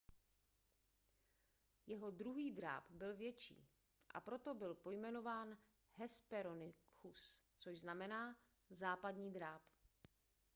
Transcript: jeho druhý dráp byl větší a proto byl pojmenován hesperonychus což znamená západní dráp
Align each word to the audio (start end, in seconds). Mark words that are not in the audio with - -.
jeho 1.87 2.11
druhý 2.11 2.51
dráp 2.51 2.83
byl 2.89 3.15
větší 3.15 3.67
a 4.13 4.21
proto 4.21 4.53
byl 4.53 4.75
pojmenován 4.75 5.57
hesperonychus 5.93 7.43
což 7.59 7.79
znamená 7.79 8.35
západní 8.69 9.33
dráp 9.33 9.61